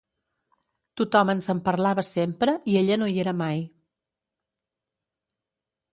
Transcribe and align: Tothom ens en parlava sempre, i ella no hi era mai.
Tothom 1.01 1.31
ens 1.33 1.49
en 1.53 1.61
parlava 1.67 2.05
sempre, 2.09 2.57
i 2.73 2.79
ella 2.83 2.99
no 3.03 3.11
hi 3.11 3.23
era 3.27 3.37
mai. 3.45 3.65